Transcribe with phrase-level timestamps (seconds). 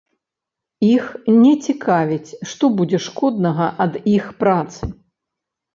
[0.93, 1.05] Іх
[1.43, 4.83] не цікавіць, што будзе шкоднага ад іх працы.